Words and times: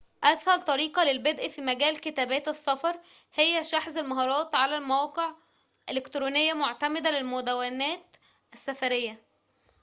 أسهل 0.23 0.61
طريقة 0.61 1.03
للبدء 1.03 1.49
في 1.49 1.61
مجال 1.61 1.99
كتابات 2.01 2.47
السفر 2.47 2.99
هي 3.33 3.63
شحذ 3.63 3.97
المهارات 3.97 4.55
على 4.55 4.79
موقع 4.79 5.33
إلكتروني 5.89 6.53
معتمد 6.53 7.07
للمدوّنات 7.07 8.15
السفريّة 8.53 9.17